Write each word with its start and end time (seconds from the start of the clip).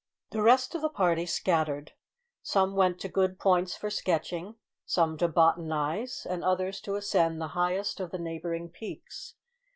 The 0.31 0.41
rest 0.41 0.73
of 0.73 0.81
the 0.81 0.89
party 0.89 1.27
scattered. 1.27 1.91
Some 2.41 2.75
went 2.75 2.99
to 3.01 3.07
good 3.07 3.37
points 3.37 3.77
for 3.77 3.91
sketching, 3.91 4.55
some 4.83 5.15
to 5.19 5.27
botanise, 5.29 6.25
and 6.27 6.43
others 6.43 6.81
to 6.81 6.95
ascend 6.95 7.39
the 7.39 7.49
highest 7.49 7.99
of 7.99 8.09
the 8.09 8.17
neighbouring 8.17 8.69
peaks. 8.69 9.35